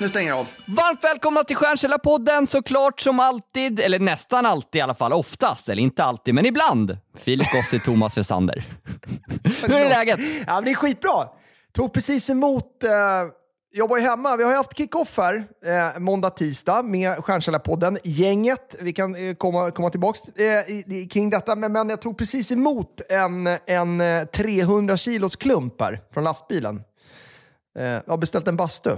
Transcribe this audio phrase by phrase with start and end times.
[0.00, 0.46] Nu stänger jag av.
[0.66, 5.82] Varmt välkomna till Stjärnkällarpodden såklart som alltid, eller nästan alltid i alla fall, oftast, eller
[5.82, 6.98] inte alltid, men ibland.
[7.18, 8.64] Filip Gossi, Thomas Wessander.
[9.62, 10.20] Hur är läget?
[10.46, 11.28] Ja, men det är skitbra.
[11.72, 12.90] Tog precis emot, eh,
[13.72, 14.36] jobbar ju hemma.
[14.36, 17.98] Vi har ju haft kick-off här eh, måndag, tisdag med Stjärnkällarpodden.
[18.04, 22.52] Gänget, vi kan eh, komma, komma tillbaka eh, kring detta, men, men jag tog precis
[22.52, 26.82] emot en, en eh, 300 kilos klump här från lastbilen.
[27.78, 28.90] Eh, jag har beställt en bastu.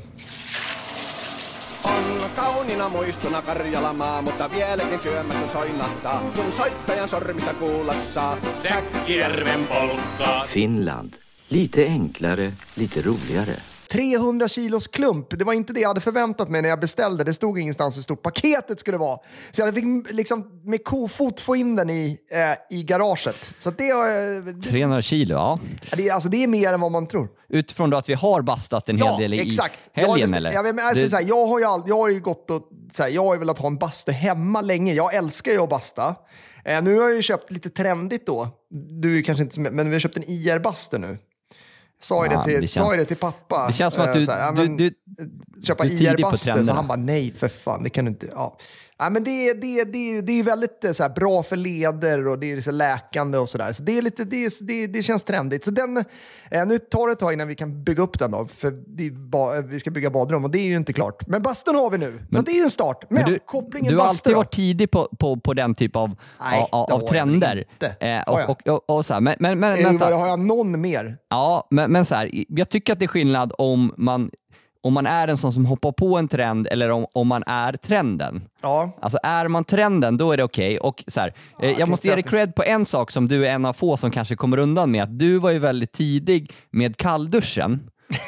[2.41, 8.37] On kauniina muistona Karjalamaa, mutta vieläkin syömässä soinahtaa, kun soittajan sormista kuulla saa.
[8.69, 10.47] Säkkijärven polkkaa.
[10.47, 11.15] Finland.
[11.51, 13.57] Lite enklare, lite roligare.
[13.93, 17.25] 300 kilos klump, det var inte det jag hade förväntat mig när jag beställde.
[17.25, 19.19] Det stod ingenstans hur stort paketet skulle vara.
[19.51, 22.19] Så jag fick liksom med kofot få in den i,
[22.71, 23.55] eh, i garaget.
[23.59, 25.59] Så det, eh, det, 300 kilo, ja.
[25.97, 27.29] det, är- alltså, det är mer än vad man tror.
[27.49, 29.79] Utifrån att vi har bastat en hel del i exakt.
[29.93, 30.53] Helgen bestämt- eller?
[30.53, 32.63] Jag, men alltså, Det- så här, jag, har ju all, jag har ju gått och
[32.93, 34.93] så här, jag har ju velat ha en bastu hemma länge.
[34.95, 36.15] Jag älskar ju att basta.
[36.65, 38.49] Eh, nu har jag ju köpt lite trendigt då.
[39.01, 41.19] Du är kanske inte men vi har köpt en IR-bastu nu.
[42.03, 43.67] Sa ju Ja, det, till, det känns- till pappa.
[43.67, 44.95] det känns som att Eh, du- här, du- du-
[45.67, 46.65] köpa du på IR-bastu.
[46.65, 48.29] Så han bara, nej för fan, det kan du inte.
[48.35, 48.57] Ja.
[49.01, 52.39] Ja, men det, det, det, det är väldigt eh, så här, bra för leder och
[52.39, 53.73] det är så läkande och sådär.
[53.73, 55.65] Så det, är lite, det, det, det känns trendigt.
[55.65, 55.97] Så den,
[56.51, 58.71] eh, nu tar det ett tag innan vi kan bygga upp den då, för
[59.11, 61.27] ba, eh, vi ska bygga badrum och det är ju inte klart.
[61.27, 63.05] Men bastun har vi nu, så det är en start.
[63.09, 66.17] Men, Men du, kopplingen du har alltid varit tidig på, på, på den typ av,
[66.41, 67.65] Nej, av, trender.
[68.01, 69.21] Eh, och, och, och, och så här.
[69.21, 70.15] Men, vänta.
[70.15, 71.17] har jag någon mer?
[71.29, 74.31] Ja, men, men så här, jag tycker att det är skillnad om man,
[74.83, 77.73] om man är en sån som hoppar på en trend eller om, om man är
[77.73, 78.43] trenden.
[78.63, 78.91] Ja.
[79.03, 80.79] Alltså är man trenden, då är det okej.
[80.79, 83.47] Och så här, eh, kan jag måste ge dig cred på en sak som du
[83.47, 85.03] är en av få som kanske kommer undan med.
[85.03, 87.91] Att du var ju väldigt tidig med kallduschen.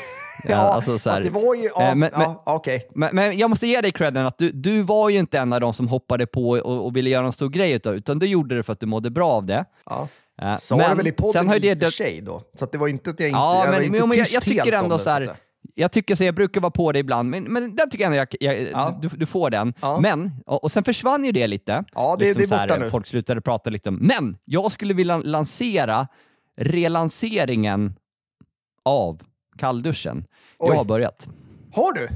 [0.48, 1.68] Ja, alltså så här, fast det var ju...
[1.74, 2.88] Ja, eh, men- ja, men- okej.
[2.94, 5.60] Men, men jag måste ge dig credden att du, du var ju inte en av
[5.60, 8.56] de som hoppade på och, och ville göra en stor grej utav utan du gjorde
[8.56, 9.64] det för att du mådde bra av det.
[9.86, 10.08] Ja.
[10.42, 12.42] Eh, Sa det väl i podden sen har i och för sig då.
[12.54, 14.26] Så det var inte att jag inte, Ja, jag var men, inte men, men jag,
[14.26, 15.30] tyst jag tycker helt om ändå det, så här.
[15.74, 18.26] Jag tycker så, jag brukar vara på det ibland, men, men den tycker jag ändå
[18.40, 18.98] jag, jag, Ja.
[19.02, 19.74] du, du får den.
[19.80, 19.98] Ja.
[20.02, 21.72] Men, och, och sen försvann ju det lite.
[21.78, 22.90] Liksom Ja, det- det är så här, borta nu.
[22.90, 26.08] Folk slutade prata lite om, men jag skulle vilja lansera
[26.56, 27.94] relanseringen
[28.84, 29.22] av
[29.58, 30.24] kallduschen.
[30.58, 30.76] Jag Oj.
[30.76, 31.28] har börjat.
[31.74, 32.08] Har du?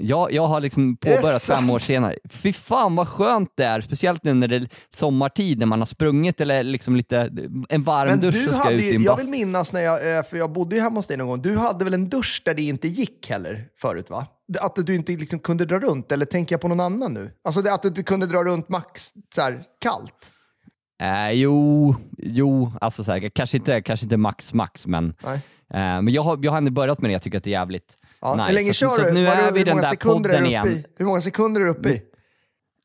[0.00, 2.16] Jag, jag har liksom påbörjat fem år senare.
[2.30, 5.86] Fy fan vad skönt det är, speciellt nu när det är sommartid när man har
[5.86, 7.30] sprungit eller liksom lite
[7.68, 10.18] en varm Men dusch du ska hade ut i en jag vill minnas när jag,
[10.18, 12.42] eh, för jag bodde ju hemma hos dig någon gång, du hade väl en dusch
[12.44, 14.26] där det inte gick heller förut va?
[14.60, 17.30] Att du inte liksom kunde dra runt, eller tänker jag på någon annan nu?
[17.44, 20.32] Alltså att du inte kunde dra runt max så här, kallt?
[21.02, 25.34] Eh, jo, jo, alltså så här, kanske, inte, kanske inte max max, men, eh,
[25.70, 27.12] men jag, har, jag har ändå börjat med det.
[27.12, 28.46] Jag tycker att det är jävligt Ja, nice.
[28.46, 29.08] hur länge så, kör så du?
[29.08, 30.84] att nu är vi hur många sekunder är du uppe i?
[30.98, 32.02] Hur många sekunder är du uppe i?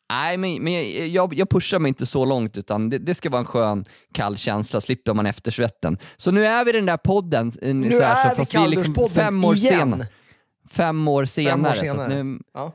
[0.09, 0.73] Nej, men, men
[1.13, 4.37] jag, jag pushar mig inte så långt, utan det, det ska vara en skön kall
[4.37, 5.97] känsla, slipper man eftersvetten.
[6.17, 7.51] Så nu är vi i den där podden.
[7.61, 9.79] eh, Nu så här, är så vi liksom kallduschpodden fem år igen.
[9.91, 10.07] Senare,
[10.71, 11.75] fem år senare.
[11.75, 12.23] Så att senare.
[12.23, 12.71] nu, Ja.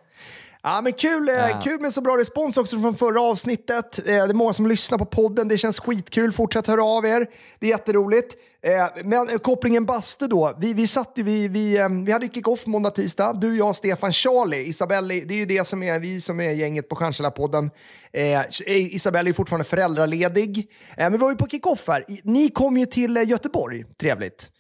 [0.63, 1.61] Ja, men kul, eh, Ja.
[1.65, 3.99] kul med så bra respons också från förra avsnittet.
[3.99, 5.49] Eh, det är många som lyssnar på podden.
[5.49, 6.33] Det känns skitkul.
[6.33, 7.27] Fortsätt höra av er.
[7.59, 8.35] Det är jätteroligt.
[8.63, 10.53] Eh, men kopplingen bastu då.
[10.59, 13.33] Vi, vi, satt vi, vi, vi hade kick-off måndag, tisdag.
[13.33, 14.63] Du, jag, Stefan, Charlie.
[14.69, 17.71] Isabelle, det är ju det som är vi som är gänget på Stjärnkällarpodden.
[18.13, 20.59] Eh, Isabelle är fortfarande föräldraledig.
[20.91, 22.05] Eh, men vi var ju på kick-off här.
[22.25, 23.85] Ni kom ju till Göteborg.
[24.01, 24.51] Trevligt.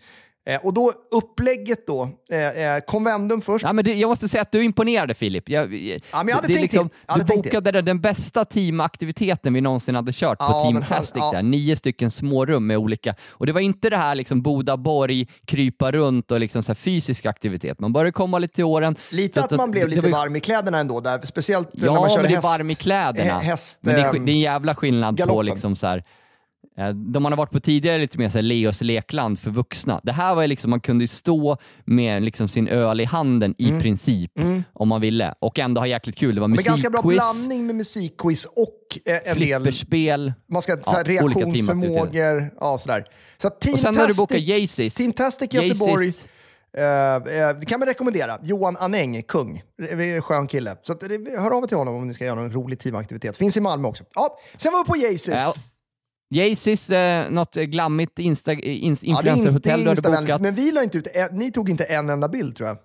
[0.48, 2.08] Eh, och då upplägget då.
[2.30, 3.64] Eh, eh, först.
[3.64, 5.48] Ja, men det, jag måste säga att du imponerade Filip.
[5.48, 9.52] Jag, men jag hade det, det tänkt liksom, hade du tänkt bokade den bästa teamaktiviteten
[9.54, 11.12] vi någonsin hade kört på Ja, Team Plastic.
[11.16, 11.30] ja.
[11.32, 11.42] Där.
[11.42, 13.14] Nio stycken smårum med olika...
[13.30, 17.80] Och det var inte det här liksom Bodaborg, krypa runt och liksom så fysisk aktivitet.
[17.80, 18.96] Man började komma lite till åren.
[19.10, 21.20] Lite Så att man blev det lite var varm i kläderna ändå, där.
[21.24, 22.58] speciellt Ja, när man körde men det är häst.
[22.58, 23.30] varm i kläderna.
[23.30, 25.46] eh, häst, men det, är, ehm, det är en jävla skillnad på galoppen.
[25.46, 26.02] liksom så här, eh,
[26.94, 30.00] de man har varit på tidigare lite mer så här Leos lekland för vuxna.
[30.04, 33.68] Det här var ju liksom, man kunde stå med liksom sin öl i handen i
[33.68, 33.80] Mm.
[33.82, 34.32] princip
[34.72, 36.34] om man ville och ändå ha jäkligt kul.
[36.34, 39.34] Det var Men ganska bra musikquiz, blandning med musikquiz och eh, en del...
[39.34, 40.32] flipperspel.
[40.52, 42.50] Man ska Ja, här, reaktionsförmågor.
[42.60, 43.04] Ja, sådär.
[43.42, 44.94] Så Team Och sen har du bokat Jaycees.
[44.94, 46.04] Team Tastic Göteborg.
[46.04, 46.26] Jaycees.
[46.76, 46.84] Eh,
[47.14, 48.38] eh, det kan man rekommendera.
[48.42, 49.62] Johan Aneng, kung.
[49.90, 50.76] En skön kille.
[50.82, 51.02] Så att,
[51.38, 53.36] hör av er till honom om ni ska göra någon rolig teamaktivitet.
[53.36, 54.04] Finns i Malmö också.
[54.14, 55.34] Ja, sen var vi på Jesus.
[55.34, 55.54] Ja,
[56.30, 60.40] Jaycees, eh, något glammigt insta, ins, Ja, är ins- influencerhotell är du hade bokat.
[60.40, 62.78] Men vi la inte ut, ni tog inte en enda bild tror jag.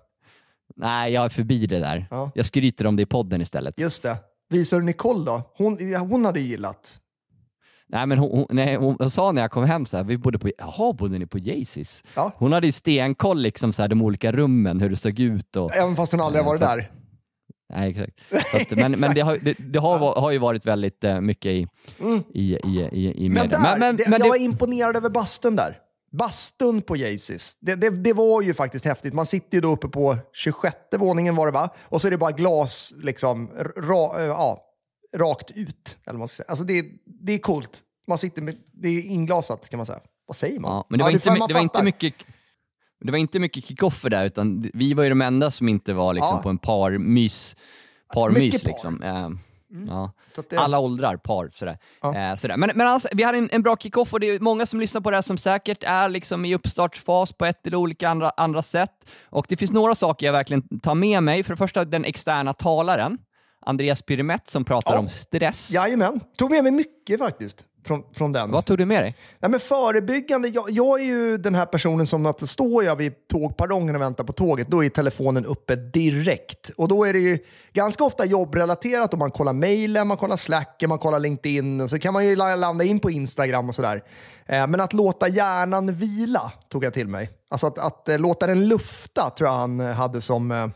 [0.76, 2.06] Nej, jag är förbi det där.
[2.10, 2.30] Ja.
[2.34, 3.78] Jag skryter om det i podden istället.
[3.78, 4.16] Just det.
[4.50, 5.52] Visar du Nicole då?
[5.56, 7.00] Hon, ja, hon hade gillat.
[7.88, 10.18] Nej, men hon, hon, nej, hon, hon sa när jag kom hem så här, vi
[10.18, 12.02] bodde på, jaha, bodde ni på Jaycees?
[12.14, 12.32] Ja.
[12.36, 15.74] Hon hade ju stenkoll liksom så här, de olika rummen, hur det såg ut och...
[15.76, 16.90] Även fast hon aldrig har varit där.
[17.74, 18.12] Nej, exakt.
[18.72, 21.66] Att, men men det, har, det, det har, har ju varit väldigt eh, mycket i,
[22.34, 23.58] i, i, i, i Men, media.
[23.58, 25.78] där, men, det, men jag var imponerad över bastun där.
[26.12, 27.58] Bastun på Jaycees.
[27.60, 29.14] Det, det, det var ju faktiskt häftigt.
[29.14, 31.68] Man sitter ju då uppe på 26 våningen var det va?
[31.82, 34.64] Och så är det bara glas liksom ra, eh, ja,
[35.16, 35.98] rakt ut.
[36.06, 36.42] Eller man ska.
[36.42, 37.80] Alltså det, det är coolt.
[38.08, 40.00] Man sitter med, det är inglasat kan man säga.
[40.26, 40.72] Vad säger man?
[40.72, 42.14] ja, men det var, Ja, inte, det var inte mycket
[43.06, 46.14] det var inte mycket kickoffer där, utan vi var ju de enda som inte var
[46.14, 46.42] liksom Ja.
[46.42, 47.56] på en parmys.
[48.14, 48.68] Parmys Mycket par.
[48.70, 49.02] liksom.
[49.02, 49.28] Eh,
[49.88, 50.12] ja.
[50.34, 51.50] Så att det- Alla åldrar, par.
[51.54, 51.78] Sådär.
[52.02, 52.16] Ja.
[52.16, 52.56] Eh, sådär.
[52.56, 55.00] Men, men alltså, vi hade en, en bra kickoff och det är många som lyssnar
[55.00, 58.62] på det här som säkert är liksom i uppstartsfas på ett eller olika andra, andra
[58.62, 58.90] sätt.
[59.24, 61.42] Och det finns några saker jag verkligen tar med mig.
[61.42, 63.18] För det första den externa talaren,
[63.66, 64.98] Andreas Pyrimett, som pratar Ja.
[64.98, 65.70] om stress.
[65.70, 66.20] Jajamän.
[66.38, 68.50] Tog med mig mycket faktiskt från, från den.
[68.50, 69.16] Vad tog du med dig?
[69.40, 73.12] Nej, men förebyggande, jag, jag är ju den här personen som att står jag vid
[73.28, 76.70] tågperrongen och väntar på tåget, då är telefonen uppe direkt.
[76.76, 77.38] Och då är det ju
[77.72, 81.98] ganska ofta jobbrelaterat om man kollar mejlen, man kollar Slack, man kollar LinkedIn och så
[81.98, 84.02] kan man ju la- landa in på Instagram och sådär.
[84.46, 87.30] Eh, men att låta hjärnan vila tog jag till mig.
[87.50, 90.66] Alltså att, att eh, låta den lufta tror jag han hade som, eh,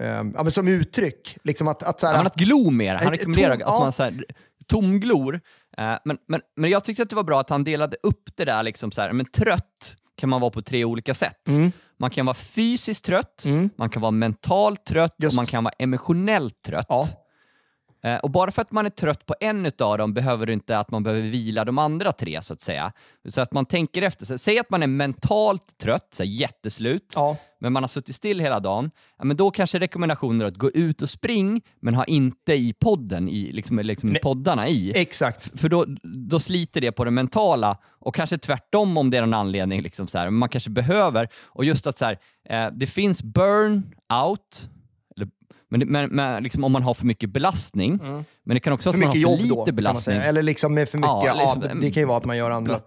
[0.00, 1.36] eh, ja, men som uttryck.
[1.44, 2.94] Liksom att, att, så här, Ja, att glo mer.
[2.94, 4.24] Han rekommenderar tom- att man så här,
[4.66, 5.40] tomglor.
[5.78, 8.44] Eh, men, men, men jag tyckte att det var bra att han delade upp det
[8.44, 8.62] där.
[8.62, 11.48] Liksom så här, men trött kan man vara på tre olika sätt.
[11.48, 11.72] Mm.
[11.98, 13.44] Man kan vara fysiskt trött,
[13.76, 15.32] man kan vara mentalt trött Just.
[15.32, 16.86] och man kan vara emotionellt trött.
[16.88, 17.08] ja,
[18.22, 20.90] och bara för att man är trött på en av dem behöver det inte att
[20.90, 22.92] man behöver vila de andra tre, så att säga.
[23.28, 24.26] Så att man tänker efter.
[24.26, 28.16] Så, säg att man är mentalt trött, så här, jätteslut, ja, men man har suttit
[28.16, 32.04] still hela dagen, ja, men då kanske rekommendationer att gå ut och spring, men ha
[32.04, 34.92] inte i podden, i, liksom, liksom poddarna i.
[34.96, 35.60] exakt.
[35.60, 39.34] För då, då sliter det på det mentala och kanske tvärtom om det är någon
[39.34, 39.82] anledning.
[39.82, 40.30] Liksom så här.
[40.30, 42.18] Man kanske behöver, och just att så här,
[42.48, 44.73] eh, det finns burn-out, eller,
[45.68, 48.00] men, men, men liksom om man har för mycket belastning,
[48.44, 50.16] men det kan också För vara att man har för lite då, belastning.
[50.16, 52.80] Eller liksom med för mycket, Ja, liksom, det kan ju vara att man gör andra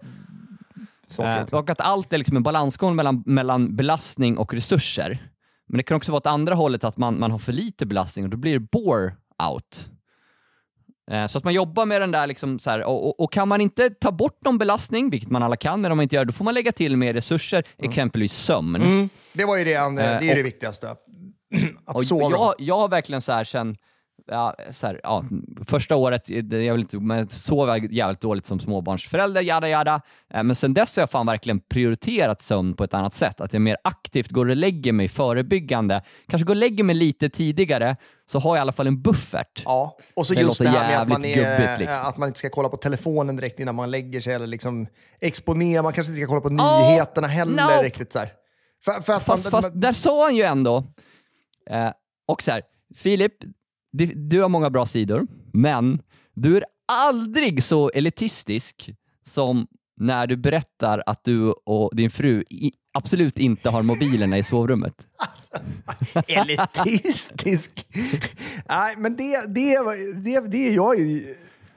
[1.08, 1.40] saker.
[1.40, 5.28] Eh, och att allt är liksom en balansgång mellan, mellan belastning och resurser.
[5.68, 8.24] Men det kan också vara åt andra hållet, att man, man har för lite belastning
[8.24, 9.88] och då blir det bore-out.
[11.10, 13.48] Eh, Så att man jobbar med den där, liksom så här, och, och, och kan
[13.48, 16.24] man inte ta bort någon belastning, vilket man alla kan, men om man inte gör
[16.24, 18.76] då får man lägga till mer resurser, exempelvis sömn.
[18.76, 20.94] Mm, det var ju det, han, det är ju Eh, det viktigaste.
[21.84, 22.02] Att Och
[22.32, 23.76] jag, jag har verkligen så här sen,
[24.30, 25.24] ja, så här, ja,
[25.66, 30.00] första året, det- jag vill inte, men sov jag jävligt dåligt som småbarnsförälder, jada jada.
[30.34, 33.40] Eh, Men sen dess har jag fan verkligen prioriterat sömn på ett annat sätt.
[33.40, 36.02] Att jag mer aktivt går och lägger mig förebyggande.
[36.28, 37.96] Kanske går och lägger mig lite tidigare,
[38.26, 39.62] så har jag i alla fall en buffert.
[39.64, 41.98] Ja, och så Det just det här med att man, är, gubbigt, liksom.
[42.08, 44.86] att man inte ska kolla på telefonen direkt innan man lägger sig eller liksom
[45.20, 45.82] exponera.
[45.82, 47.82] Man kanske inte ska kolla på Ja, nyheterna heller no.
[47.82, 48.32] riktigt så här.
[48.84, 50.84] För, för att Fast, man, fast där sa han ju ändå,
[51.70, 51.92] eh,
[52.26, 52.62] och så här,
[52.94, 53.32] Filip,
[53.92, 56.02] du, du har många bra sidor, men
[56.34, 58.94] du är aldrig så elitistisk
[59.24, 64.42] som när du berättar att du och din fru i, absolut inte har mobilerna i
[64.42, 64.94] sovrummet.
[65.16, 65.56] Alltså,
[66.26, 67.86] elitistisk.
[68.68, 69.78] Nej, men det, det,
[70.14, 71.34] det, det är jag ju...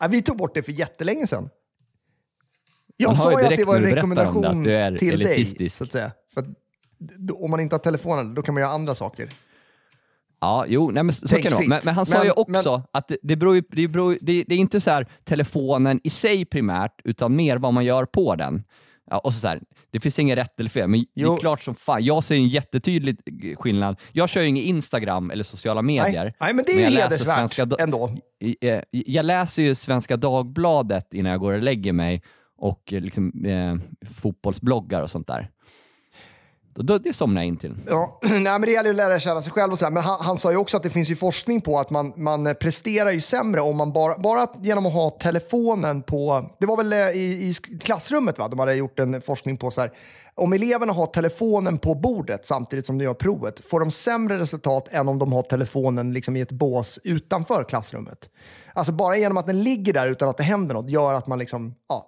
[0.10, 1.50] Vi tog bort det för jättelänge sedan.
[2.98, 4.63] Jag sa ju att det var en rekommendation
[5.00, 6.12] till dig, så att säga.
[6.33, 6.48] För att,
[7.31, 9.29] om man inte har telefonen, då kan man göra andra saker.
[10.41, 11.67] Ja, jo, nej, men så Tänk kan det vara.
[11.67, 14.43] Men, men han sa Men- ju också att det, det, beror ju, det, beror, det,
[14.48, 18.36] det är inte så här telefonen i sig primärt, utan mer vad man gör på
[18.36, 18.63] den.
[19.10, 21.33] Ja, och så så här, det finns inget rätt eller fel, men det Jo.
[21.36, 22.03] är klart som fan.
[22.05, 23.17] Jag ser en jättetydlig
[23.60, 24.00] skillnad.
[24.12, 26.24] Jag kör ju ingen Instagram eller sociala medier.
[26.24, 28.17] Nej, nej, men det är jag ju hedersvärt Svenska ändå.
[28.39, 32.21] I- eh, Jag läser ju Svenska Dagbladet innan jag går och lägger mig
[32.57, 33.75] och eh, liksom, eh,
[34.10, 35.50] fotbollsbloggar och sånt där.
[36.74, 37.75] Då, det somnar jag in till.
[37.88, 39.92] Ja, nej, men det gäller ju att lära känna sig själv och sådär.
[39.92, 42.56] Men han, han sa ju också att det finns ju forskning på att man, man
[42.60, 46.50] presterar ju sämre om man bara, bara genom att ha telefonen på...
[46.60, 48.48] Det var väl eh, i, i klassrummet va?
[48.48, 49.92] de hade gjort en forskning på så här.
[50.36, 54.88] Om eleverna har telefonen på bordet samtidigt som de gör provet, får de sämre resultat
[54.92, 58.30] än om de har telefonen liksom i ett bås utanför klassrummet.
[58.74, 61.40] Alltså bara genom att den ligger där utan att det händer något gör att man
[61.40, 62.08] liksom, ja,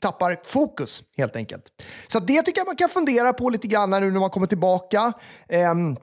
[0.00, 1.62] tappar fokus helt enkelt.
[2.08, 5.12] Så det tycker jag man kan fundera på lite grann nu när man kommer tillbaka.
[5.48, 5.96] Ehm,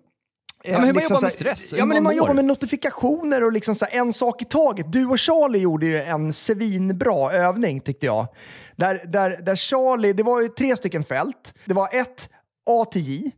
[0.68, 2.14] Ja, men hur man liksom jobbar med stress, Ja, men hur man mår.
[2.14, 4.92] jobbar med notifikationer och liksom så här en sak i taget.
[4.92, 8.28] Du och Charlie gjorde ju en svinbra övning tyckte jag.
[8.76, 11.54] Där, där, där Charlie, det var ju tre stycken fält.
[11.66, 12.30] Det var ett
[12.70, 13.32] A till J.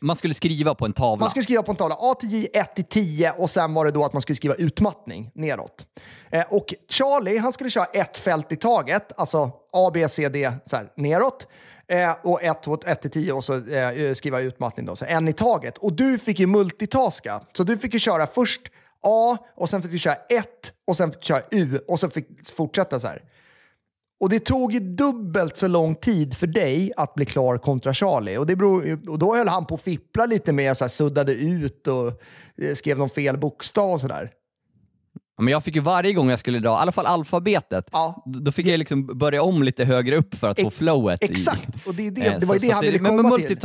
[0.00, 1.20] Man skulle skriva på en tavla.
[1.20, 3.84] Man skulle skriva på en tavla A till J, 1 till 10 och sen var
[3.84, 5.86] det då att man skulle skriva utmattning neråt.
[6.30, 10.52] Eh, och Charlie, han skulle köra ett fält i taget, alltså A, B, C, D
[10.66, 11.46] så här, neråt.
[11.88, 15.04] Eh, och 1, 2, 1 till 10 och så eh, eh, skriva utmattning då, så
[15.04, 15.78] en i taget.
[15.78, 18.60] Och du fick ju multitaska, så du fick ju köra först
[19.02, 20.46] A och sen fick du köra 1
[20.86, 23.22] och sen fick du köra U och så fick du fortsätta så här.
[24.20, 28.36] Och det tog ju dubbelt så lång tid för dig att bli klar kontra Charlie.
[28.38, 31.32] Och, det beror, och då höll han på att fippla lite med, så här, suddade
[31.34, 32.06] ut och
[32.62, 34.30] eh, skrev någon fel bokstav och sådär.
[35.36, 38.22] Ja, men jag fick ju varje gång jag skulle dra, i alla fall alfabetet, Ja.
[38.26, 41.22] då fick jag liksom börja om lite högre upp för att få Ex- flowet.
[41.22, 43.24] i- Exakt, och det, är det, Eh, det var ju det han ville men med
[43.24, 43.58] komma till.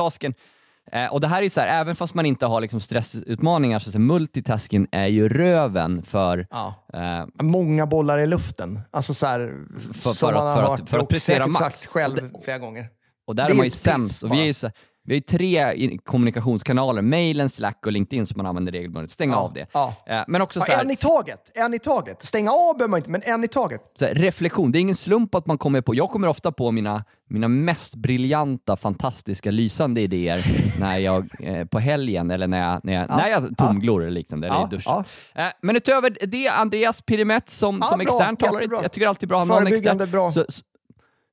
[0.91, 3.79] Eh, och det här är ju så här, även fast man inte har liksom stressutmaningar,
[3.79, 6.73] så, så multitasking är ju röven för Ja.
[6.93, 8.79] eh, Många bollar i luften.
[8.91, 9.53] Alltså så här,
[9.93, 11.59] för som att- man har för att- hört för att prestera max.
[11.59, 12.87] sagt själv Och flera gånger.
[13.27, 14.23] Och där Det är man ju sämst.
[14.23, 14.69] Och vi, är ju så,
[15.05, 19.11] vi har ju tre kommunikationskanaler, mailen, Slack och LinkedIn som man använder regelbundet.
[19.11, 19.67] Stäng Ja, av det.
[19.73, 19.95] ja.
[20.07, 22.23] Eh, Men också Ja, så här, en i taget, en i taget.
[22.23, 23.81] Stänga av behöver man inte, men en i taget.
[24.01, 24.71] här, reflektion.
[24.71, 27.95] Det är ingen slump att man kommer på, jag kommer ofta på mina, mina mest
[27.95, 30.45] briljanta, fantastiska, lysande idéer
[30.79, 34.47] när jag, eh, på helgen eller när jag, när jag, när jag tumglor eller liknande,
[34.47, 35.03] eller Ja, i duschen.
[35.35, 35.41] ja.
[35.41, 39.29] Eh, men utöver det, Andreas Pirimett som, Ja, som bra, extern talare, jag tycker alltid
[39.29, 40.11] bra att ha någon extern.
[40.11, 40.31] bra.
[40.31, 40.45] Så,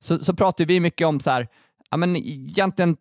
[0.03, 1.49] så, så, pratar vi mycket om så här,
[1.91, 2.97] ja, men egentligen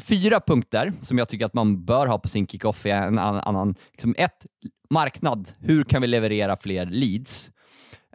[0.00, 2.86] fyra punkter som jag tycker att man bör ha på sin kick-off.
[2.86, 4.46] är En annan, liksom ett,
[4.90, 5.48] marknad.
[5.58, 7.50] Hur kan vi leverera fler leads?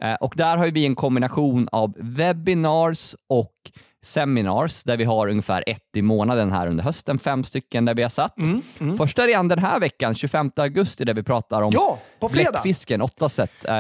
[0.02, 3.54] Eh, och där har vi en kombination av webinars och
[4.06, 8.02] seminars där vi har ungefär ett i månaden här under hösten, fem stycken där vi
[8.02, 8.36] har satt.
[8.98, 12.52] Första redan den här veckan, 25 augusti, där vi pratar om Ja, på fredag.
[12.52, 13.74] bläckfisken, åtta sätt eh,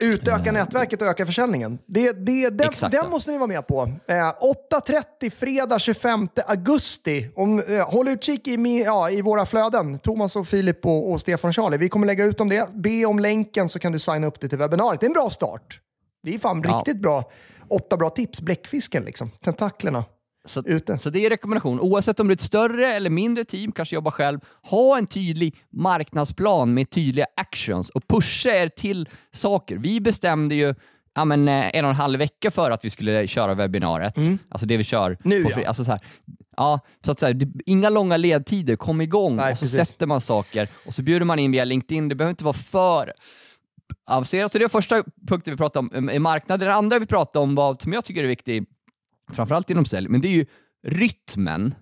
[0.00, 1.78] att eh, Utöka nätverket och öka försäljningen.
[1.86, 2.92] Det, det, den, Exakt.
[2.92, 3.82] den måste ni vara med på.
[4.08, 7.28] Eh, 8.30 fredag 25 augusti.
[7.34, 9.98] Om, eh, håll utkik i, ja, i våra flöden.
[9.98, 11.76] Thomas och Filip och, och Stefan och Charlie.
[11.76, 12.68] Vi kommer lägga ut om det.
[12.74, 15.00] Be om länken så kan du signa upp dig till webbinariet.
[15.00, 15.80] Det är en bra start.
[16.22, 16.76] Det är fan Ja.
[16.78, 17.30] riktigt bra.
[17.68, 18.40] Åtta bra tips.
[18.40, 19.30] Bläckfisken liksom.
[19.44, 20.04] Tentaklerna.
[20.44, 20.98] Så, Ute.
[20.98, 21.80] så det är rekommendation.
[21.80, 25.56] Oavsett om du är ett större eller mindre team, kanske jobbar själv, ha en tydlig
[25.70, 29.76] marknadsplan med tydliga actions och pusha er till saker.
[29.76, 30.74] Vi bestämde ju
[31.14, 34.14] ja, men, eh, en och en halv vecka för att vi skulle köra webbinariet.
[34.48, 35.18] Alltså det vi kör Mm.
[35.42, 35.68] Nu, ja.
[35.68, 36.00] alltså så här,
[36.56, 39.88] ja, så att så här, det, Inga långa ledtider, kom igång Nej, och så precis.
[39.88, 42.08] sätter man saker och så bjuder man in via LinkedIn.
[42.08, 43.12] Det behöver inte vara för
[44.06, 44.52] avancerat.
[44.52, 46.66] Så det är första punkten vi pratade om i marknaden.
[46.68, 48.68] Det andra vi pratade om var, som jag tycker är viktigt,
[49.32, 50.46] framförallt inom sälj, men det är ju
[50.86, 51.74] rytmen.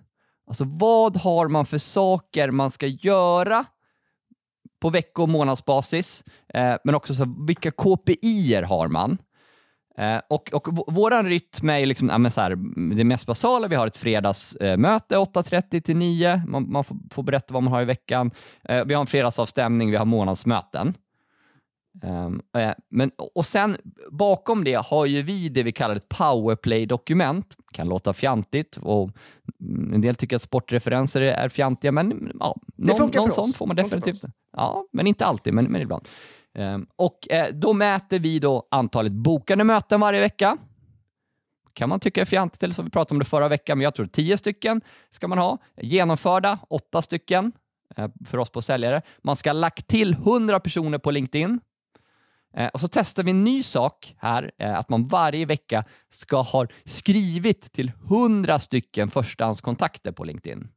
[0.47, 3.65] Alltså vad har man för saker man ska göra
[4.81, 9.17] på vecko och månadsbasis, eh, men också så vilka KPI har man?
[9.97, 12.55] Eh, och, och vår våran rytm är ju liksom, ja, men så här,
[12.95, 13.67] det mest basala.
[13.67, 16.43] Vi har ett fredagsmöte eh, 8.30 till 9.
[16.47, 18.31] Man, man får, får berätta vad man har i veckan.
[18.63, 20.93] Eh, vi har en fredagsavstämning, vi har månadsmöten.
[22.03, 23.77] Ehm, eh, men, och sen
[24.11, 27.57] bakom det har ju vi det vi kallar ett powerplay-dokument.
[27.71, 29.09] Kan låta fjantigt och
[29.59, 33.75] mm, en del tycker att sportreferenser är, fjantiga, men ja, någon, någon sån får man
[33.75, 34.23] definitivt.
[34.57, 36.07] Ja, men inte alltid, men, men ibland.
[36.53, 40.57] Ehm, och eh, då mäter vi då antalet bokade möten varje vecka.
[41.73, 43.95] kan man tycka är fjantigt, eller så vi pratade om det förra veckan, men jag
[43.95, 44.81] tror 10 stycken
[45.11, 45.57] ska man ha.
[45.81, 47.51] Genomförda, 8 stycken
[47.97, 49.01] eh, för oss på säljare.
[49.21, 51.59] Man ska ha lagt till 100 personer på LinkedIn.
[52.53, 56.41] Eh, och så testar vi en ny sak här, eh, att man varje vecka ska
[56.41, 60.67] ha skrivit till 100 stycken förstahandskontakter på LinkedIn.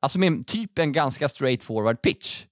[0.00, 2.44] Alltså med typ en ganska straightforward pitch.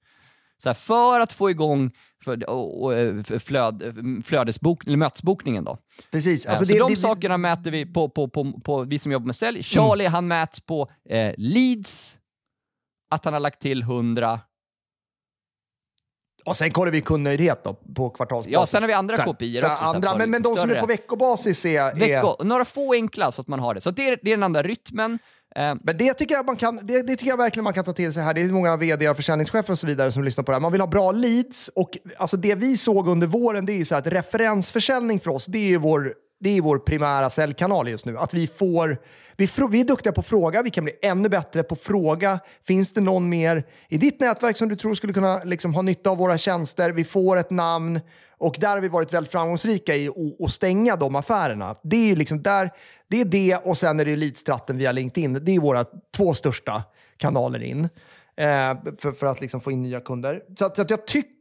[0.62, 1.90] Så här, för att få igång
[2.24, 3.82] för, och, och, eh, flöd,
[4.24, 5.78] flödesbok, eller mötesbokningen då.
[6.10, 6.46] Precis.
[6.46, 9.26] Alltså så det, de det, sakerna mäter vi på, på, på, på, vi som jobbar
[9.26, 9.62] med sälj.
[9.62, 12.16] Charlie han mäts på eh, leads,
[13.10, 14.40] att han har lagt till 100.
[16.44, 18.52] Och sen kollar vi kundnöjdhet då, på kvartalsbasis.
[18.52, 20.70] Ja, sen har vi andra kopior så här, också, andra, men, men de liksom som
[20.70, 20.80] är större.
[20.80, 21.80] på veckobasis är...
[21.80, 23.80] är Vecko, några få enkla så att man har det.
[23.80, 25.18] Så det är, det är den andra rytmen.
[25.56, 27.92] Eh, Men det tycker, jag man kan, det, det tycker jag verkligen man kan ta
[27.92, 28.34] till sig här.
[28.34, 30.60] Det är många vd och försäljningschefer och så vidare som lyssnar på det här.
[30.60, 33.94] Man vill ha bra leads och alltså det vi såg under våren det är så
[33.94, 38.18] att referensförsäljning för oss, det är ju vår det är vår primära säljkanal just nu.
[38.18, 38.98] Att vi får...
[39.36, 42.40] Vi, vi är duktiga på att fråga, vi kan bli ännu bättre på att fråga.
[42.66, 46.10] Finns det någon mer i ditt nätverk som du tror skulle kunna liksom, ha nytta
[46.10, 46.92] av våra tjänster?
[46.92, 48.00] Vi får ett namn
[48.38, 50.08] och där har vi varit väldigt framgångsrika i
[50.44, 51.76] att- stänga de affärerna.
[51.82, 52.70] Det är liksom där,
[53.08, 55.44] det är det och sen är det elitstratten via LinkedIn.
[55.44, 55.84] Det är våra
[56.16, 56.82] två största
[57.16, 57.84] kanaler in
[58.36, 60.42] eh, för, för att liksom få in nya kunder.
[60.58, 61.39] Så, så att jag tycker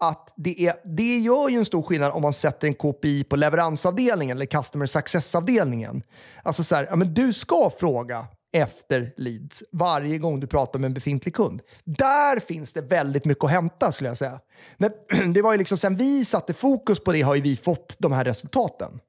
[0.00, 3.36] att det, är, det gör ju en stor skillnad om man sätter en KPI på
[3.36, 6.02] leveransavdelningen eller customer success-avdelningen.
[6.42, 10.88] Alltså så här, ja, men du ska fråga efter leads varje gång du pratar med
[10.88, 11.60] en befintlig kund.
[11.84, 14.40] Där finns det väldigt mycket att hämta skulle jag säga.
[14.76, 14.90] Men
[15.32, 18.12] det var ju liksom sen vi satte fokus på det har ju vi fått de
[18.12, 19.00] här resultaten.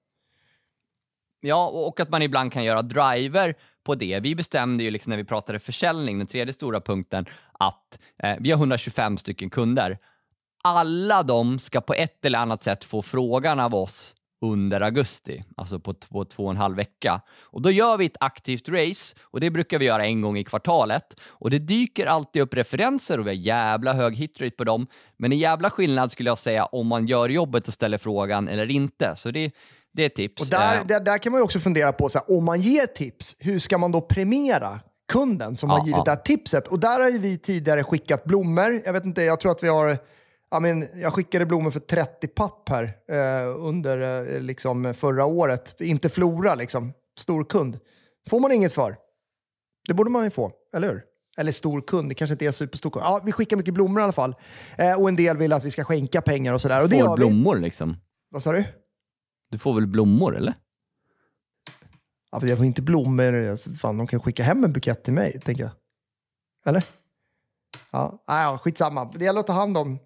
[1.42, 4.20] Ja, och att man ibland kan göra driver på det.
[4.20, 8.52] Vi bestämde ju liksom när vi pratade försäljning, den tredje stora punkten, att eh, vi
[8.52, 9.98] har 125 stycken kunder.
[10.68, 15.80] Alla de ska på ett eller annat sätt få frågan av oss under augusti, alltså
[15.80, 17.22] på två, två och en halv vecka.
[17.42, 20.44] Och då gör vi ett aktivt race och det brukar vi göra en gång i
[20.44, 21.22] kvartalet.
[21.28, 24.88] Och det dyker alltid upp referenser och vi har jävla hög hitrate på dem.
[25.18, 28.72] Men en jävla skillnad skulle jag säga om man gör jobbet och ställer frågan eller
[28.72, 29.16] inte.
[29.16, 29.52] Så det,
[29.94, 30.42] det är tips.
[30.42, 32.62] Och där, Eh, där, där kan man ju också fundera på, så här, om man
[32.62, 34.80] ger tips, hur ska man då premiera
[35.12, 36.04] kunden som Ja, har givit ja.
[36.04, 36.68] det här tipset?
[36.68, 38.82] Och där har ju vi tidigare skickat blommor.
[38.86, 39.98] Jag vet inte, jag tror att vi har...
[40.56, 45.82] Ja, men jag skickade blommor för 30 papp här eh, under eh, liksom förra året.
[45.82, 46.94] Inte Flora, liksom.
[47.18, 47.80] Stor kund.
[48.30, 48.96] får man inget för.
[49.88, 51.04] Det borde man ju få, eller hur?
[51.38, 53.06] Eller stor kund, det kanske inte är superstor kund.
[53.06, 54.36] Ja, vi skickar mycket blommor i alla fall.
[54.78, 56.82] Eh, och en del vill att vi ska skänka pengar och sådär.
[56.84, 57.20] Och det får gör vi.
[57.26, 57.98] blommor liksom.
[58.30, 58.64] Vad sa du?
[59.52, 60.54] Du får väl blommor eller?
[62.32, 63.48] Ja, för jag får inte blommor.
[63.48, 65.72] Alltså, Fan, de kan skicka hem en bukett till mig, tänker jag.
[66.66, 66.86] Eller?
[67.96, 69.06] Ja, ja skitsamma.
[69.06, 70.00] Det gäller att ta hand om.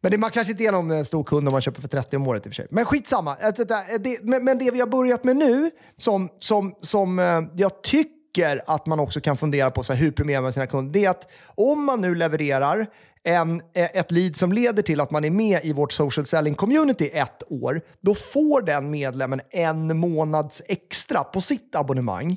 [0.00, 2.16] Men det, man kanske inte är någon eh, stor kund om man köper för 30
[2.16, 2.66] om året i och för sig.
[2.70, 3.36] Men skitsamma.
[3.42, 7.40] Alltså, det, eh, det, men, det vi har börjat med nu, som, som, som eh,
[7.56, 10.92] jag tycker att man också kan fundera på, så här, hur premierar man sina kunder?
[10.92, 12.86] Det är att om man nu levererar
[13.22, 17.10] en, ett lead som leder till att man är med i vårt social selling community
[17.12, 22.36] ett år, då får den medlemmen en månads extra på sitt abonnemang.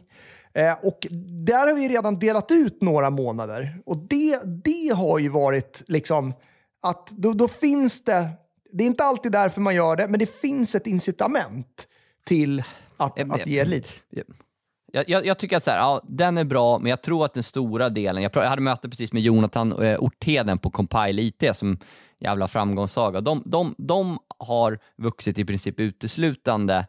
[0.57, 1.07] Eh, och
[1.45, 3.79] där har vi redan delat ut några månader.
[3.85, 6.33] Och det, det har ju varit liksom
[6.81, 8.29] att då, då finns det,
[8.71, 11.87] det är inte alltid därför man gör det, men det finns ett incitament
[12.25, 12.63] till
[12.97, 13.95] att, Eh, att ge leads.
[14.91, 17.33] Jag, jag, jag tycker att så här, ja, den är bra, men jag tror att
[17.33, 18.23] den stora delen...
[18.23, 21.77] Jag, jag hade möte precis med Jonathan eh, Ortheden på Compile IT som
[22.19, 23.21] jävla framgångssaga.
[23.21, 26.87] De, de, de har vuxit i princip uteslutande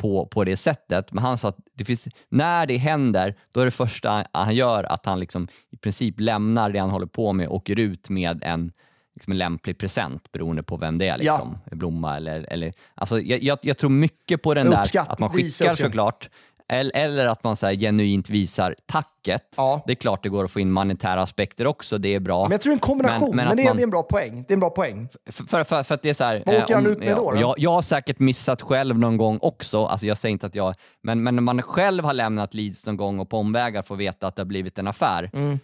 [0.00, 3.64] på, på det sättet, men han sa att det finns, när det händer, då är
[3.64, 7.48] det första han gör att han liksom i princip lämnar det han håller på med
[7.48, 8.72] och åker ut med en,
[9.14, 11.08] liksom en lämplig present beroende på vem det är.
[11.08, 11.16] Ja.
[11.16, 11.58] Liksom.
[11.64, 12.52] En blomma eller...
[12.52, 16.30] eller alltså, jag, jag, jag tror mycket på den Uppskatt- där, att man skickar såklart,
[16.70, 19.42] eller, eller att man så här genuint visar tacket.
[19.56, 19.82] Ja.
[19.86, 22.42] Det är klart det går att få in monetära aspekter också, det är bra.
[22.42, 23.84] Men jag tror det är en kombination, men, Men- men det, är, man- det är
[23.84, 24.44] en bra poäng.
[24.48, 25.08] Det är en bra poäng.
[25.30, 27.30] För, för, för att det är så här, Vad åker eh, han ut med då,
[27.32, 27.40] då?
[27.40, 30.74] Jag, jag har säkert missat själv någon gång också, alltså jag säger inte att jag,
[31.02, 34.26] men, men när man själv har lämnat leads någon gång och på omvägar får veta
[34.26, 35.30] att det har blivit en affär.
[35.32, 35.58] Mm.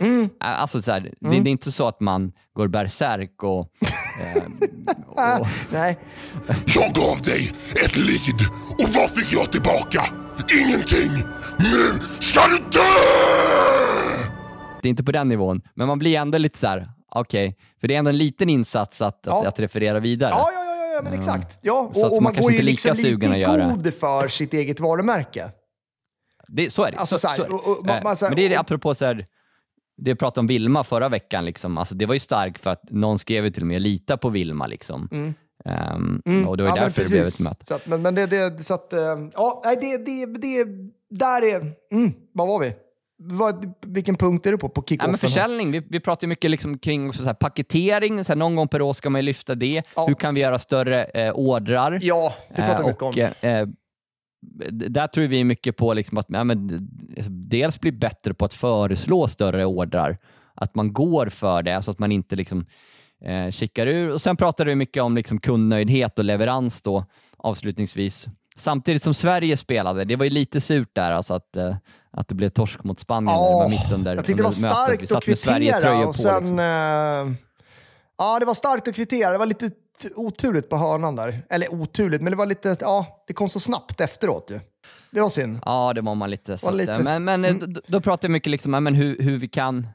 [0.00, 3.64] Eh, Alltså så här, det, det är inte så att man går bärsärk och,
[4.36, 4.42] eh,
[5.40, 5.98] och Nej,
[6.66, 7.52] Jag gav dig
[7.84, 8.40] ett lead
[8.78, 10.23] och vad fick jag tillbaka?
[10.52, 11.28] Ingenting!
[11.58, 12.80] Nu ska du dö!
[14.82, 17.88] det är inte på den nivån, men man blir ändå lite så här, okej, för
[17.88, 19.40] det är ändå en liten insats att, Ja.
[19.40, 20.30] att, att referera vidare.
[20.30, 21.58] ja, ja, ja, ja men exakt.
[21.62, 24.54] Ja, Så att och, och man man, går ju liksom lite i god för sitt
[24.54, 25.50] eget varumärke.
[26.48, 26.96] Det, så är det.
[26.98, 27.54] Alltså så här, är det.
[27.54, 29.24] och- och man- Eh, man så här- Men det är det apropå så här,
[29.96, 31.78] det jag pratade om Vilma förra veckan, liksom.
[31.78, 34.28] alltså, det var ju starkt för att någon skrev ju till och med lita på
[34.28, 34.66] Vilma.
[34.66, 35.08] Liksom.
[35.68, 36.76] Ehm, och det var Mm.
[36.76, 37.66] Ja, därför det blev ett möte.
[37.66, 39.00] Så att, men, men det, det, så att, eh,
[39.34, 40.64] ja, nej, det, det, det,
[41.10, 42.72] där är, mm, vad var vi?
[43.18, 45.10] Vad, vilken punkt är du på, på Ja, kickoffen?
[45.10, 48.68] men försäljning, vi, vi pratar mycket liksom kring så här, paketering, så här, någon gång
[48.68, 49.82] per år ska man ju lyfta det.
[49.96, 50.06] Ja.
[50.06, 51.98] Hur kan vi göra större eh, ordrar?
[52.02, 53.08] Ja, det pratar vi Eh, mycket om.
[53.08, 53.68] och, eh, eh,
[54.70, 56.88] där tror vi mycket på liksom att ja, men,
[57.28, 60.16] dels bli bättre på att föreslå större ordrar.
[60.54, 62.64] Att man går för det så att man inte liksom,
[63.24, 64.10] eh, kickar ur.
[64.10, 67.04] Och Sen pratar vi mycket om liksom, kundnöjdhet och leverans då,
[67.36, 68.26] avslutningsvis.
[68.56, 71.76] Samtidigt som Sverige spelade, det var ju lite surt där alltså att, eh,
[72.10, 73.36] att det blev torsk mot Spanien.
[73.38, 76.34] när det var mitt under, jag tyckte det var starkt att kvittera på, och sen...
[76.40, 76.58] liksom.
[76.58, 77.34] eh,
[78.18, 79.32] ja, det var starkt att kvittera.
[79.32, 79.70] Det var lite
[80.14, 81.42] oturligt på hörnan där.
[81.50, 82.76] Eller oturligt, men det var lite...
[82.80, 84.60] Ja, det kom så snabbt efteråt ju.
[85.10, 85.58] Det var synd.
[85.64, 86.58] Ja, det var man lite.
[86.62, 87.72] Var lite- eh, Men, men mm.
[87.72, 89.86] då, då pratar vi mycket liksom, men hur, hur vi kan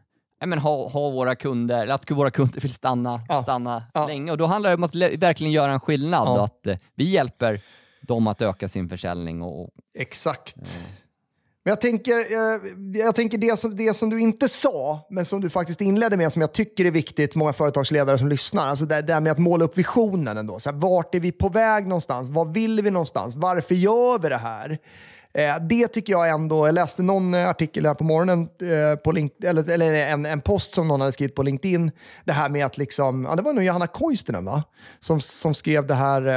[0.47, 3.43] men ha, ha våra kunder, att våra kunder vill stanna, Ja.
[3.43, 4.08] stanna Ja.
[4.08, 4.32] länge.
[4.32, 6.28] Och Då handlar det om att verkligen göra en skillnad.
[6.28, 6.45] Ja.
[6.45, 7.62] Att, eh, vi hjälper
[8.02, 9.41] dem att öka sin försäljning.
[9.41, 10.56] Och, och Exakt.
[11.63, 12.60] Men jag tänker, eh,
[13.02, 16.34] jag tänker det, som, det som du inte sa, men som du faktiskt inledde med,
[16.34, 19.65] som jag tycker är viktigt, många företagsledare som lyssnar, alltså det, här med att måla
[19.65, 20.60] upp visionen ändå.
[20.60, 22.30] Så här, vart är vi på väg någonstans?
[22.30, 23.36] Vad vill vi någonstans?
[23.36, 24.78] Varför gör vi det här?
[25.34, 29.12] Eh, det tycker jag ändå, jag läste någon eh, artikel här på morgonen, eh, på
[29.12, 31.92] Link, eller, eller en, en post som någon hade skrivit på LinkedIn,
[32.26, 34.63] det här med att liksom, ja, det var nog Johanna Koistinen va?
[35.00, 36.28] Som, som skrev det här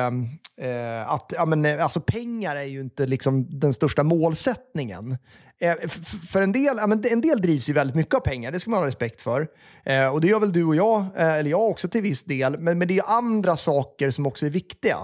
[0.60, 5.18] eh, att ja, men, alltså, pengar är ju inte liksom den största målsättningen.
[5.60, 5.88] Eh,
[6.30, 8.70] för en del, ja, men en del drivs ju väldigt mycket av pengar, det ska
[8.70, 9.48] man ha respekt för.
[9.84, 12.78] Eh, och det gör väl du och jag, eller jag också till viss del, men,
[12.78, 14.96] men det är ju andra saker som också är viktiga.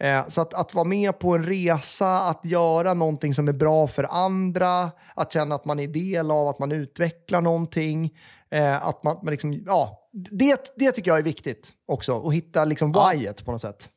[0.00, 3.86] Eh, så att, att vara med på en resa, att göra någonting som är bra
[3.86, 8.14] för andra, att känna att man är del av att man utvecklar någonting.
[8.50, 12.64] Eh, att man, man liksom, ja, det, det tycker jag är viktigt också, att hitta
[12.64, 13.10] liksom Ja.
[13.12, 13.88] whyet på något sätt.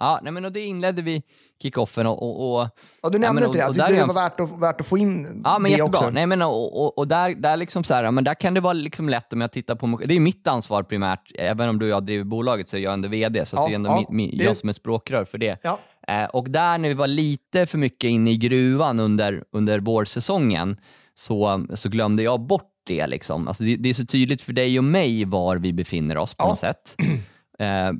[0.00, 1.22] Ja, nej, men och det inledde vi
[1.62, 2.22] kickoffen och...
[2.22, 2.68] och, och
[3.02, 4.98] Ja, du nämnde men inte det, alltså, och det var värt att, värt att få
[4.98, 5.98] in Ja, men det jättebra.
[5.98, 6.10] också.
[6.10, 8.72] Nej, men, och, och, och där, där, liksom så här, men där kan det vara
[8.72, 11.86] liksom lätt om jag tittar på mig Det är mitt ansvar primärt, även om du
[11.86, 13.90] och jag driver bolaget så är jag ändå VD, så Ja, att det är ändå
[13.90, 15.56] ja, mi, mi, jag som är språkrör för det.
[15.62, 15.78] Ja.
[16.08, 20.76] Eh, och där när vi var lite för mycket inne i gruvan under, under vårsäsongen
[21.14, 23.06] så, så glömde jag bort det.
[23.06, 23.48] Liksom.
[23.48, 23.76] Alltså det.
[23.76, 26.48] Det är så tydligt för dig och mig var vi befinner oss på Ja.
[26.48, 26.94] något sätt.
[27.58, 27.92] Eh,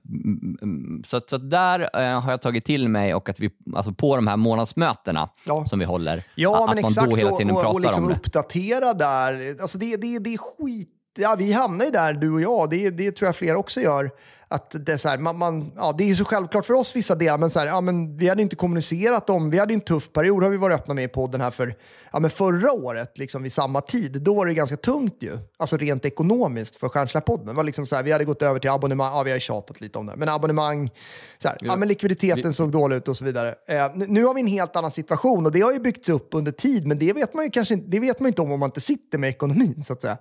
[1.06, 3.92] så, att, så att där eh, har jag tagit till mig och att vi alltså
[3.92, 5.66] på de här månadsmötena Ja.
[5.66, 7.10] som vi håller, Ja, att men man exakt.
[7.10, 8.14] då hela tiden och, pratar och liksom om det.
[8.16, 9.54] uppdatera där.
[9.60, 10.92] Alltså det, det, det är skit.
[11.18, 12.70] Ja, vi hamnar ju där, du och jag.
[12.70, 14.10] Det, det tror jag fler också gör.
[14.48, 17.14] Att det, är så här, man, man, ja, det är så självklart för oss vissa
[17.14, 19.50] delar, men, så här, ja, men vi hade inte kommunicerat om...
[19.50, 21.74] Vi hade en tuff period, har vi varit öppna med i podden här för
[22.12, 24.22] ja, men förra året, liksom vid samma tid.
[24.22, 27.46] Då var det ganska tungt ju, alltså rent ekonomiskt för Stjärnsläpp-podden.
[27.46, 29.80] Det var liksom så här, vi hade gått över till abonnemang, ja vi har tjatat
[29.80, 30.90] lite om det, men abonnemang,
[31.38, 33.54] så här, ja, men likviditeten såg dålig ut och så vidare.
[33.68, 36.28] Eh, nu- nu har vi en helt annan situation och det har ju byggts upp
[36.32, 38.60] under tid, men det vet man ju kanske inte, det vet man inte om om
[38.60, 40.16] man inte sitter med ekonomin så att säga.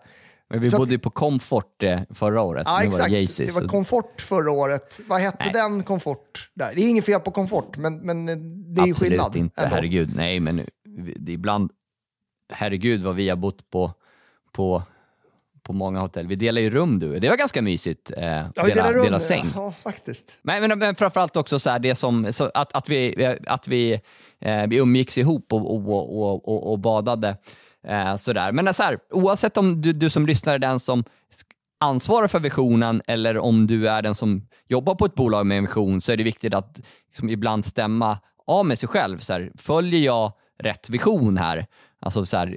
[0.49, 2.63] Men vi Så bodde ju på Comfort eh, förra året.
[2.65, 3.11] Ja, nu exakt.
[3.11, 3.45] var det.
[3.45, 4.99] Det var komfort förra året.
[5.07, 5.51] Vad hette Nej.
[5.53, 6.49] den komfort?
[6.53, 6.75] Där?
[6.75, 9.35] Det är inget fel på komfort, men, men eh, det är ju Absolut skillnad.
[9.35, 9.75] inte, ändå.
[9.75, 10.15] herregud.
[10.15, 10.55] Nej, men
[11.15, 11.71] det är ibland,
[12.53, 13.91] herregud vad vi har bott på,
[14.51, 14.83] på,
[15.63, 16.27] på många hotell.
[16.27, 17.19] Vi delar ju rum du.
[17.19, 18.11] Det var ganska mysigt.
[18.17, 19.03] Eh, Ja, vi dela, delar rum.
[19.03, 19.45] dela säng.
[19.55, 20.39] Ja, faktiskt.
[20.41, 23.93] Men, men, men framförallt också så här, det som, så att, att vi, att vi,
[24.39, 25.89] eh, vi umgicks ihop och, och,
[26.21, 27.37] och, och, och badade.
[27.87, 28.51] Eh, sådär.
[28.51, 31.03] Men eh, så här, oavsett om du, du som lyssnar är den som
[31.79, 35.63] ansvarar för visionen eller om du är den som jobbar på ett bolag med en
[35.63, 39.19] vision så är det viktigt att liksom, ibland stämma av med sig själv.
[39.19, 41.67] Så här, följer jag rätt vision här?
[41.99, 42.47] Alltså så här,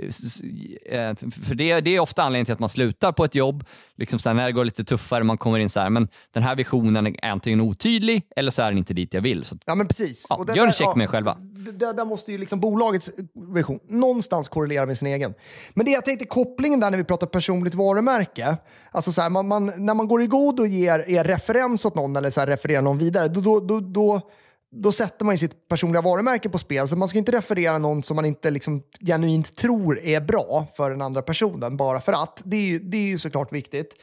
[0.86, 1.14] eh,
[1.46, 3.64] för det, det är ofta anledningen till att man slutar på ett jobb.
[3.96, 6.42] Liksom så här, när det går lite tuffare, man kommer in så här, men den
[6.42, 9.44] här visionen är antingen otydlig eller så är den inte dit jag vill.
[9.44, 10.26] Så, Ja, men precis.
[10.30, 11.36] Ja, gör en check med er själva.
[11.40, 13.10] det- Där, måste ju liksom bolagets
[13.54, 15.34] vision någonstans korrelera med sin egen.
[15.74, 18.56] Men det jag tänkte, kopplingen där när vi pratar personligt varumärke.
[18.92, 21.94] Alltså så här, man, man, när man går i god och ger er referens åt
[21.94, 24.20] någon eller så refererar någon vidare, då, då, då, då,
[24.70, 26.88] då sätter man ju sitt personliga varumärke på spel.
[26.88, 30.90] Så man ska inte referera någon som man inte liksom genuint tror är bra för
[30.90, 32.42] den andra personen bara för att.
[32.44, 33.94] Det är ju, det är ju såklart viktigt.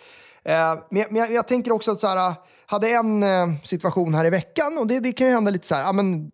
[0.43, 2.33] Eh, men jag, men jag, jag tänker också att så här,
[2.65, 5.75] hade en eh, situation här i veckan och det, det kan ju hända lite så
[5.75, 6.31] här, ja, men,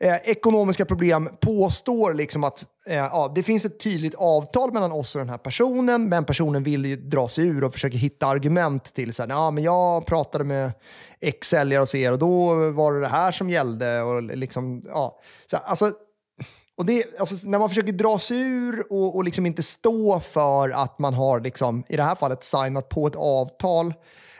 [0.00, 5.14] eh, ekonomiska problem påstår liksom att eh, ja, det finns ett tydligt avtal mellan oss
[5.14, 8.84] och den här personen, men personen vill ju dra sig ur och försöker hitta argument
[8.84, 10.72] till så här, ja, men jag pratade med
[11.20, 14.02] X säljare hos er och då var det det här som gällde.
[14.02, 15.20] Och liksom, ja.
[15.50, 15.92] så, här, alltså,
[16.76, 20.70] och det, alltså, när man försöker dra sig ur och, och liksom inte stå för
[20.70, 23.94] att man har, liksom, i det här fallet, signat på ett avtal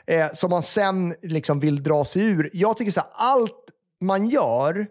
[0.06, 2.50] eh, som man sen liksom vill dra sig ur.
[2.52, 4.86] Jag tycker så här, allt man gör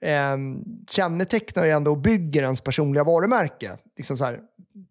[0.00, 0.36] eh,
[0.90, 3.76] kännetecknar ju ändå och bygger ens personliga varumärke.
[3.96, 4.40] Liksom så här,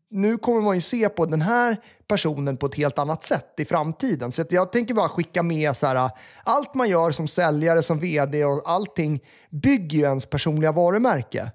[0.09, 3.65] nu kommer man ju se på den här personen på ett helt annat sätt i
[3.65, 4.31] framtiden.
[4.31, 6.09] Så att jag tänker bara skicka med så här,
[6.43, 11.51] allt man gör som säljare, som vd och allting bygger ju ens personliga varumärke.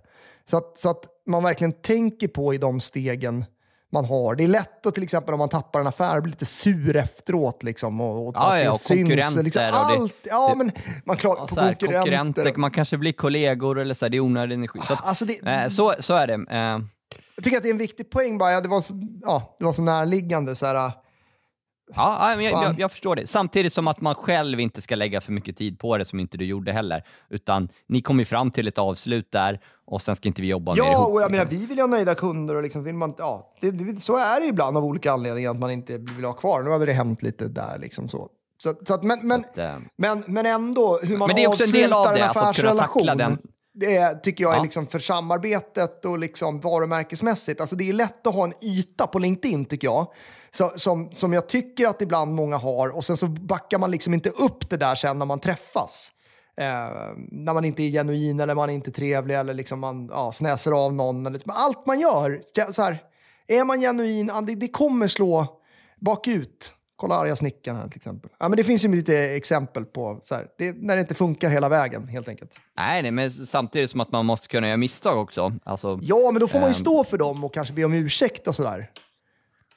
[0.50, 3.44] Så att, så att man verkligen tänker på i de stegen
[3.92, 4.34] man har.
[4.34, 7.62] Det är lätt att till exempel om man tappar en affär bli lite sur efteråt.
[7.62, 10.70] Liksom, och, och Ja, ja, det och syns, konkurrenter Liksom, och det- allt, ja, men
[11.04, 12.54] man klarar på här, konkurrenter.
[12.56, 14.78] man kanske blir kollegor eller så här, det är onödig energi.
[14.86, 16.34] Så, att, Alltså det- eh, så, så är det.
[16.34, 16.78] Eh,
[17.36, 18.52] Jag tycker att det är en viktig poäng bara.
[18.52, 20.56] Ja, det, var så, ja, det var så närliggande.
[20.56, 20.92] Så här,
[21.96, 23.26] Ja, ja, men jag, jag, jag förstår det.
[23.26, 26.36] Samtidigt som att man själv inte ska lägga för mycket tid på det som inte
[26.36, 27.04] du gjorde heller.
[27.30, 30.72] Utan ni kom ju fram till ett avslut där och sen ska inte vi jobba
[30.72, 31.08] mer Ja, ihop.
[31.14, 33.70] och jag menar, vi vill ju ha nöjda kunder och liksom vill man ja, det,
[33.70, 36.62] det, så är det ibland av olika anledningar att man inte vill ha kvar.
[36.62, 38.28] Nu hade det hänt lite där liksom så.
[38.62, 41.48] Så, så att, men, men, Att, eh, men, men ändå, hur man Men det är
[41.48, 43.02] också en del av avslutar det, en alltså affärsrelation.
[43.02, 43.38] tackla den.
[43.72, 44.62] Det tycker jag är Ja.
[44.62, 47.60] liksom för samarbetet och liksom varumärkesmässigt.
[47.60, 50.06] Alltså det är lätt att ha en yta på LinkedIn tycker jag.
[50.52, 54.14] Så, som, som jag tycker att ibland många har och sen så backar man liksom
[54.14, 56.12] inte upp det där sen när man träffas.
[56.56, 56.66] Eh,
[57.30, 60.72] när man inte är genuin eller man är inte trevlig eller liksom man ja, snäser
[60.84, 61.26] av någon.
[61.26, 62.40] Eller, men allt man gör,
[62.72, 62.98] så här,
[63.46, 65.46] är man genuin, det, det kommer slå
[66.00, 66.74] bakut.
[66.96, 68.30] Kolla arga snickaren här till exempel.
[68.38, 71.50] Ja, men det finns ju lite exempel på så här, det, när det inte funkar
[71.50, 72.56] hela vägen helt enkelt.
[72.76, 75.52] nej, nej, men samtidigt som att man måste kunna göra misstag också.
[75.64, 76.74] Alltså, Ja, men då får man ju Ehm.
[76.74, 78.90] stå för dem och kanske be om ursäkt och sådär.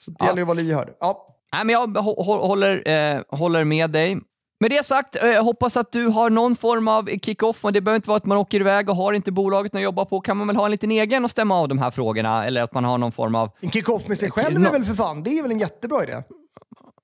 [0.05, 0.25] Så det Ja.
[0.25, 0.89] gäller ju att vara lyhörd.
[0.99, 1.27] Ja.
[1.53, 4.17] Nej, men jag hå- hå- håller, eh, håller med dig.
[4.59, 7.65] Med det sagt, eh, hoppas att du har någon form av kick-off.
[7.65, 10.05] och Det behöver inte vara att man åker iväg och har inte bolaget att jobba
[10.05, 10.21] på.
[10.21, 12.45] Kan man väl ha en liten egen och stämma av de här frågorna?
[12.45, 13.49] Eller att man har någon form av...
[13.61, 16.13] En kick-off med sig själv är väl för fan, det är väl en jättebra idé?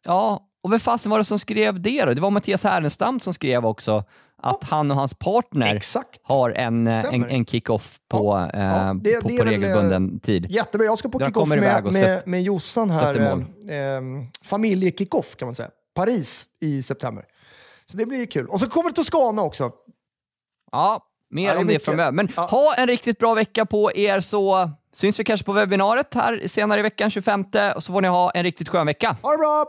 [0.05, 2.13] Ja, och vem fasen var det som skrev det då?
[2.13, 4.03] Det var Mattias Härenstam som skrev också
[4.41, 6.19] att han och hans partner Exakt.
[6.23, 7.27] har en, eh, en, Stämmer.
[7.27, 8.59] en kick-off på, Ja.
[8.59, 10.45] eh, Ja, det- på, det på regelbunden tid.
[10.51, 13.15] Jättebra, jag ska på kick-off med, med, med Jossan här.
[13.69, 14.01] Eh, eh,
[14.43, 15.69] familjekick-off kan man säga.
[15.95, 17.25] Paris i september.
[17.85, 18.47] Så det blir kul.
[18.47, 19.71] Och så kommer Toscana också.
[20.71, 21.85] Ja, mer Ja, det om det mycket.
[21.85, 22.11] framöver.
[22.11, 22.41] Men Ja.
[22.45, 26.79] ha en riktigt bra vecka på er så syns vi kanske på webbinariet här senare
[26.79, 27.45] i veckan, 25.
[27.75, 29.17] Och så får ni ha en riktigt skön vecka.
[29.21, 29.65] Ha det bra!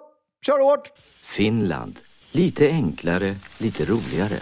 [0.46, 0.88] Kör hårt!
[1.24, 1.98] Finland.
[2.30, 4.37] Lite enklare, lite roligare.